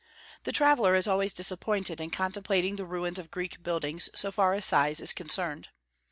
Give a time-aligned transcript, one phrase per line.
[0.45, 4.65] The traveller is always disappointed in contemplating the ruins of Greek buildings so far as
[4.65, 5.69] size is concerned.